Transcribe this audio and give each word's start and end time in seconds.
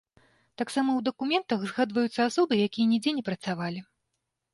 Таксама 0.59 0.89
ў 0.95 1.01
дакументах 1.09 1.59
згадваюцца 1.71 2.19
асобы, 2.29 2.53
якія 2.69 2.85
нідзе 2.95 3.11
не 3.19 3.23
працавалі. 3.29 3.85